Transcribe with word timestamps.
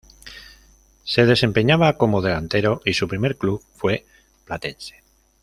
Se 1.03 1.27
desempeñaba 1.27 1.95
como 1.99 2.23
delantero 2.23 2.81
y 2.85 2.93
su 2.95 3.07
primer 3.07 3.37
club 3.37 3.61
fue 3.75 4.03
Platense. 4.45 5.03